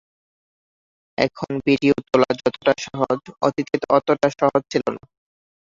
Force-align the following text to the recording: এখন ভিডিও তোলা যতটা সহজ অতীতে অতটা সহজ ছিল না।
এখন 1.17 1.51
ভিডিও 1.67 1.95
তোলা 2.07 2.31
যতটা 2.39 2.73
সহজ 2.85 3.19
অতীতে 3.41 3.75
অতটা 3.97 4.27
সহজ 4.39 4.61
ছিল 4.71 4.85
না। 4.95 5.03